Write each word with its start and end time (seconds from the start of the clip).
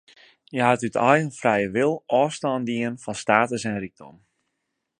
Hja 0.53 0.63
hat 0.69 0.85
út 0.87 0.97
eigen 1.09 1.31
frije 1.39 1.69
wil 1.75 1.93
ôfstân 2.21 2.61
dien 2.69 2.95
fan 3.03 3.17
status 3.23 3.63
en 3.69 3.79
rykdom. 3.83 4.15